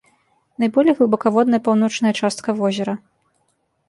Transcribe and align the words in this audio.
Найболей 0.61 0.95
глыбакаводная 0.99 1.59
паўночная 1.67 2.13
частка 2.21 2.49
возера. 2.63 2.97